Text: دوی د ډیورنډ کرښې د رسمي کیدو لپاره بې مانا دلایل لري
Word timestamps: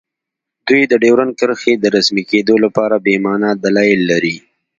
دوی 0.67 0.81
د 0.87 0.93
ډیورنډ 1.03 1.31
کرښې 1.39 1.73
د 1.79 1.85
رسمي 1.95 2.23
کیدو 2.31 2.55
لپاره 2.65 2.95
بې 3.05 3.15
مانا 3.25 3.51
دلایل 3.63 4.01
لري 4.11 4.35